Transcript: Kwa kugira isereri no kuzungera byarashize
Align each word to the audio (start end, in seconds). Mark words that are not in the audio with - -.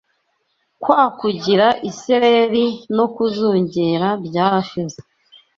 Kwa 0.81 1.03
kugira 1.19 1.67
isereri 1.89 2.65
no 2.95 3.05
kuzungera 3.15 4.07
byarashize 4.25 4.99